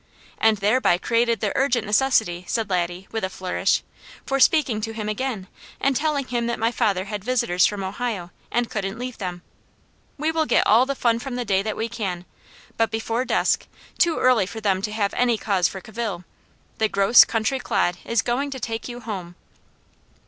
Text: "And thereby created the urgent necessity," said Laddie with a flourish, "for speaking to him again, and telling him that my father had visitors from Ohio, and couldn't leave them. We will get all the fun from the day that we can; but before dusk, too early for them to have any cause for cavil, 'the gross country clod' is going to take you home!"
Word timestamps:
"And 0.39 0.57
thereby 0.57 0.97
created 0.97 1.41
the 1.41 1.51
urgent 1.55 1.85
necessity," 1.85 2.43
said 2.47 2.71
Laddie 2.71 3.07
with 3.11 3.23
a 3.23 3.29
flourish, 3.29 3.83
"for 4.25 4.39
speaking 4.39 4.81
to 4.81 4.93
him 4.93 5.07
again, 5.07 5.45
and 5.79 5.95
telling 5.95 6.25
him 6.25 6.47
that 6.47 6.57
my 6.57 6.71
father 6.71 7.05
had 7.05 7.23
visitors 7.23 7.67
from 7.67 7.83
Ohio, 7.83 8.31
and 8.49 8.67
couldn't 8.67 8.97
leave 8.97 9.19
them. 9.19 9.43
We 10.17 10.31
will 10.31 10.47
get 10.47 10.65
all 10.65 10.87
the 10.87 10.95
fun 10.95 11.19
from 11.19 11.35
the 11.35 11.45
day 11.45 11.61
that 11.61 11.77
we 11.77 11.87
can; 11.87 12.25
but 12.77 12.89
before 12.89 13.25
dusk, 13.25 13.67
too 13.99 14.17
early 14.17 14.47
for 14.47 14.59
them 14.59 14.81
to 14.81 14.91
have 14.91 15.13
any 15.13 15.37
cause 15.37 15.67
for 15.67 15.81
cavil, 15.81 16.23
'the 16.79 16.89
gross 16.89 17.23
country 17.23 17.59
clod' 17.59 17.97
is 18.03 18.23
going 18.23 18.49
to 18.49 18.59
take 18.59 18.87
you 18.87 19.01
home!" 19.01 19.35